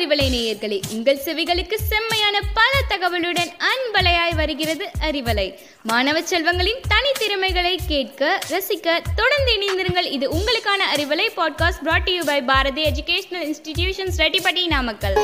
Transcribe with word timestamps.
அறிவலை 0.00 0.28
நேயர்களே 0.32 0.80
உங்கள் 0.92 1.20
செவிகளுக்கு 1.24 1.74
செம்மையான 1.74 2.40
பல 2.54 2.72
தகவலுடன் 2.88 3.52
அன்பலையாய் 3.58 4.34
வருகிறது 4.34 4.90
அறிவலை. 5.00 5.58
மாணவ 5.82 6.20
செல்வங்களின் 6.20 6.80
தனித்திறமைகளை 6.88 7.76
கேட்க 7.88 8.38
ரசிக்க 8.48 9.02
தொடர்ந்து 9.16 9.52
இணைந்திருங்கள். 9.56 10.12
இது 10.12 10.30
உங்களுக்கான 10.30 10.96
Arivalai 10.96 11.28
podcast 11.36 11.82
brought 11.82 12.10
you 12.10 12.24
by 12.24 12.42
Bharathi 12.42 12.82
educational 12.82 13.54
institutions 13.54 14.16
Rettipatti 14.16 14.66
Namakkal. 14.66 15.14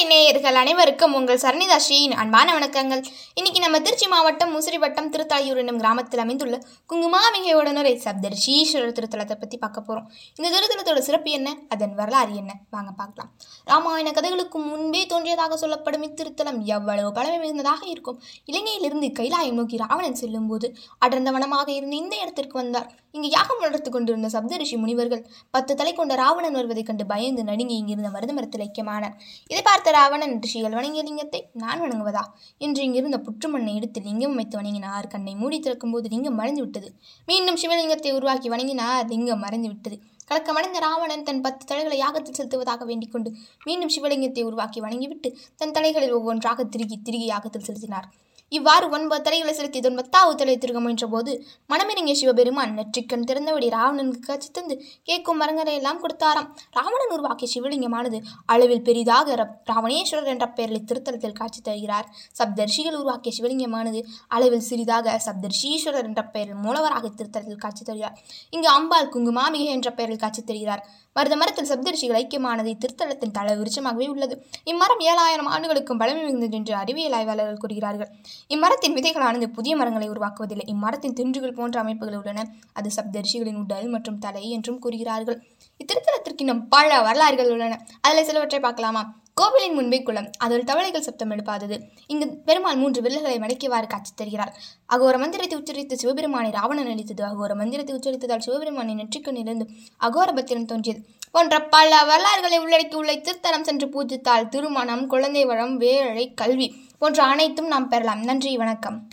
Arivalai 0.00 0.12
நேயர்கள் 0.12 0.58
அனைவருக்கும் 0.60 1.14
உங்கள் 1.18 1.40
சரணிதாஷியின் 1.42 2.12
அன்பான 2.20 2.48
வணக்கங்கள். 2.56 3.00
இன்னைக்கு 3.38 3.60
நம்ம 3.64 3.78
திருச்சி 3.86 4.06
மாவட்டம் 4.12 4.52
முசிறி 4.54 4.78
வட்டம் 4.84 5.10
திருத்தாயூர் 5.14 5.60
என்னும் 5.62 5.80
கிராமத்தில் 5.82 6.22
அமைந்துள்ள 6.24 6.56
குங்குமாவிகையுடனரை 6.90 7.56
உடனுரை 7.60 7.92
சப்தர்ஷீஸ்வரர் 8.04 8.94
திருத்தலத்தை 8.98 9.36
பற்றி 9.42 9.56
பார்க்க 9.64 9.80
போகிறோம் 9.88 10.06
இந்த 10.38 10.46
திருத்தலத்தோட 10.54 11.00
சிறப்பு 11.08 11.32
என்ன? 11.38 11.50
அதன் 11.74 11.94
வரலாறு 12.00 12.32
என்ன? 12.42 12.54
வாங்க 12.76 12.92
பார்க்கலாம். 13.00 13.30
ராமாயண 13.72 14.12
கதைகளுக்கு 14.18 14.60
முன்பே 14.70 15.02
தோன்றியதாக 15.12 15.58
சொல்லப்படும் 15.64 16.06
இத்திருத்தலம் 16.08 16.62
எவ்வளவு 16.76 17.10
பழமை 17.18 17.38
மிகுந்ததாக 17.44 17.84
இருக்கும். 17.94 18.18
இலங்கையிலிருந்து 18.52 19.10
கைலாயம் 19.20 19.60
நோக்கி 19.60 19.82
ராவணன் 19.84 20.20
செல்லும்போது 20.22 20.68
அடர்ந்த 21.06 21.32
வனமாக 21.36 21.68
இருந்த 21.78 21.96
இந்த 22.02 22.16
இடத்திற்கு 22.24 22.58
வந்தார். 22.62 22.88
இங்கு 23.14 23.28
யாகம் 23.28 23.58
வளர்த்து 23.58 23.90
கொண்டிருந்த 23.90 24.28
சப்தரிஷி 24.28 24.76
முனிவர்கள் 24.78 25.22
பத்து 25.50 25.74
தலை 25.74 25.92
கொண்ட 25.92 26.14
ராவணன் 26.14 26.52
வருவதைக் 26.52 26.86
கண்டு 26.86 27.06
பயந்து 27.06 27.44
நடுங்கி 27.44 27.74
இங்கிருந்த 27.82 28.10
மருத 28.10 28.32
மரத்தில் 28.32 28.62
ஐக்கியமானார் 28.66 29.16
இதை 29.46 29.62
பார்த்த 29.62 29.90
ராவணன் 29.90 30.34
ரிஷிகள் 30.40 30.70
வணங்கிய 30.70 31.02
லிங்கத்தை 31.02 31.40
நான் 31.52 31.82
வணங்குவதா? 31.82 32.22
என்று 32.58 32.82
இங்கிருந்த 32.82 33.18
புற்றுமண்ணை 33.26 33.74
எடுத்து 33.74 34.00
லிங்கம் 34.00 34.34
வைத்து 34.34 34.58
வணங்கினார். 34.60 35.06
கண்ணை 35.06 35.34
மூடி 35.34 35.60
திறக்கும் 35.60 35.90
போது 35.90 36.08
லிங்கம் 36.08 36.34
மறைந்து 36.34 36.60
விட்டது. 36.60 36.90
மீண்டும் 37.28 37.56
சிவலிங்கத்தை 37.56 38.12
உருவாக்கி 38.12 38.48
வணங்கினார். 38.48 39.06
லிங்கம் 39.06 39.38
மறைந்து 39.38 39.68
விட்டது. 39.68 39.98
கலக்கமடைந்த 40.30 40.78
ராவணன் 40.78 41.22
தன் 41.22 41.40
பத்து 41.40 41.66
தலைகளை 41.66 41.96
யாகத்தில் 41.98 42.36
செலுத்துவதாக 42.38 42.84
வேண்டிக் 42.84 43.12
கொண்டு 43.12 43.30
மீண்டும் 43.64 43.92
சிவலிங்கத்தை 43.96 44.42
உருவாக்கி 44.44 44.80
வணங்கிவிட்டு 44.80 45.30
தன் 45.56 45.72
தலைகளில் 45.72 46.12
ஒவ்வொன்றாக 46.12 46.64
திருகி 46.64 46.98
திருகி 47.02 47.28
யாகத்தில் 47.30 47.66
செலுத்தினார். 47.68 48.06
இவ்வாறு 48.52 48.88
ஒன்பது 48.88 49.22
தலைகளை 49.22 49.54
செலுத்தி 49.54 49.80
துன்பத்தாவு 49.80 50.34
தலை 50.34 50.58
முயன்ற 50.72 51.06
போது 51.06 51.46
மனமிறங்கிய 51.68 52.12
சிவபெருமான் 52.12 52.78
நெற்றிக்கண் 52.78 53.24
திறந்தபடி 53.24 53.68
ராவணனுக்கு 53.68 54.18
காட்சி 54.18 54.50
தந்து 54.50 54.82
கேட்கும் 55.02 55.36
மரங்களை 55.36 55.74
எல்லாம் 55.74 56.08
கொடுத்தாராம். 56.08 56.48
ராவணன் 56.70 57.10
உருவாக்கிய 57.10 57.62
சிவலிங்கமானது 57.62 58.20
அளவில் 58.46 58.82
பெரிதாக 58.82 59.34
ர- 59.34 59.70
ராவணேஸ்வரர் 59.72 60.24
என்ற 60.24 60.48
பெயரில் 60.48 60.84
திருத்தலத்தில் 60.86 61.32
காட்சி 61.32 61.60
தருகிறார். 61.60 62.08
சப்தர்ஷிகள் 62.44 62.94
உருவாக்கிய 62.94 63.34
சிவலிங்கமானது 63.38 64.04
அளவில் 64.28 64.60
சிறிதாக 64.60 65.20
சப்தர்ஷீஸ்வரர் 65.26 66.04
என்ற 66.04 66.22
பெயரில் 66.22 66.54
மூலவராக 66.54 67.10
திருத்தலத்தில் 67.16 67.56
காட்சி 67.56 67.84
தருகிறார். 67.84 68.18
இங்கு 68.50 68.68
அம்பாள் 68.68 69.08
குங்குமாமிகை 69.08 69.64
என்ற 69.64 69.92
பெயரில் 69.92 70.18
காட்சி 70.18 70.42
தருகிறார். 70.42 70.88
மருத 71.14 71.36
மரத்தில் 71.36 71.68
சப்தரிஷிகள் 71.68 72.20
ஐக்கியமானது 72.20 72.74
இத்திருத்தலத்தின் 72.74 73.30
தலை 73.30 73.56
விருட்சமாகவே 73.56 74.08
உள்ளது. 74.08 74.46
இம்மரம் 74.64 75.00
ஏழாயிரம் 75.00 75.46
ஆண்டுகளுக்கும் 75.46 75.98
பழமை 75.98 76.22
மிகுந்தது 76.22 76.52
என்று 76.52 76.74
அறிவியல் 76.74 77.12
ஆய்வாளர்கள் 77.12 77.56
கூறுகிறார்கள். 77.56 78.08
இம்மரத்தின் 78.48 78.96
விதைகளானது 78.96 79.46
புதிய 79.46 79.76
மரங்களை 79.76 80.10
உருவாக்குவதில்லை. 80.10 80.66
இம்மரத்தின் 80.66 81.12
தின்றுகள் 81.12 81.52
போன்ற 81.52 81.80
அமைப்புகள் 81.80 82.16
உள்ளன. 82.16 82.46
அது 82.72 82.90
சப்தரிஷிகளின் 82.96 83.62
உடல் 83.62 83.88
மற்றும் 83.88 84.18
தலை 84.18 84.50
என்றும் 84.50 84.78
கூறுகிறார்கள். 84.78 85.42
இத்திருத்தலத்திற்கு 85.80 86.38
இன்னும் 86.38 86.68
பல 86.68 87.00
வரலாறுகள் 87.00 87.50
உள்ளன. 87.50 87.80
அதில் 88.00 88.24
சிலவற்றை 88.24 88.60
பார்க்கலாமா? 88.60 89.18
கோவிலின் 89.34 89.74
முன்பே 89.74 90.02
குளம். 90.02 90.30
அதில் 90.38 90.64
தவளைகள் 90.64 91.02
சப்தம் 91.02 91.30
எழுப்பாதது. 91.30 91.80
இங்கு 92.06 92.36
பெருமாள் 92.44 92.76
மூன்று 92.76 93.02
வில்லுகளை 93.02 93.36
மடக்கியவாறு 93.38 93.86
காட்சி 93.86 94.12
தருகிறார். 94.14 94.56
அகோர 94.92 95.18
மந்திரத்தை 95.18 95.58
உச்சரித்து 95.58 95.94
சிவபெருமானை 95.94 96.50
ராவணன் 96.50 96.86
அளித்தது 96.86 97.24
அகோர 97.24 97.54
மந்திரத்தை 97.54 97.94
உச்சரித்ததால் 97.96 98.38
சிவபெருமானை 98.38 98.94
நெற்றிக்கண்ணிலிருந்து 98.94 99.66
அகோர 100.00 100.34
பத்திரம் 100.34 100.64
தோன்றியது. 100.64 101.00
போன்ற 101.30 101.60
பல 101.62 102.04
வரலாறுகளை 102.04 102.58
உள்ளடக்கி 102.58 102.94
உள்ள 102.94 103.12
திருத்தலம் 103.12 103.62
சென்று 103.62 103.86
பூஜித்தால் 103.86 104.48
திருமணம் 104.48 105.06
குழந்தை 105.06 105.44
வளம் 105.44 105.76
வேலை 105.76 106.34
கல்வி 106.34 106.74
போன்ற 107.00 107.24
அனைத்தும் 107.24 107.66
நாம் 107.66 107.88
பெறலாம். 107.88 108.22
நன்றி 108.24 108.56
வணக்கம். 108.56 109.08